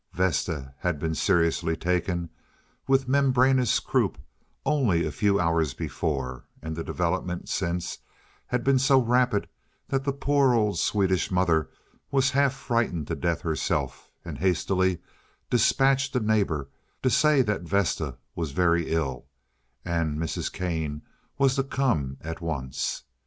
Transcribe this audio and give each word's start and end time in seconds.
Vesta 0.13 0.73
had 0.79 0.97
been 0.97 1.13
seriously 1.13 1.75
taken 1.77 2.31
with 2.87 3.07
membranous 3.07 3.79
croup 3.79 4.17
only 4.65 5.05
a 5.05 5.11
few 5.11 5.39
hours 5.39 5.75
before, 5.75 6.43
and 6.59 6.75
the 6.75 6.83
development 6.83 7.47
since 7.47 7.99
had 8.47 8.63
been 8.63 8.79
so 8.79 8.99
rapid 8.99 9.47
that 9.89 10.03
the 10.03 10.11
poor 10.11 10.55
old 10.55 10.79
Swedish 10.79 11.29
mother 11.29 11.69
was 12.09 12.31
half 12.31 12.51
frightened 12.55 13.05
to 13.05 13.15
death 13.15 13.41
herself, 13.41 14.09
and 14.25 14.39
hastily 14.39 14.97
despatched 15.51 16.15
a 16.15 16.19
neighbor 16.19 16.67
to 17.03 17.09
say 17.11 17.43
that 17.43 17.61
Vesta 17.61 18.17
was 18.33 18.53
very 18.53 18.89
ill 18.89 19.27
and 19.85 20.17
Mrs. 20.17 20.51
Kane 20.51 21.03
was 21.37 21.55
to 21.57 21.63
come 21.63 22.17
at 22.21 22.41
once. 22.41 23.03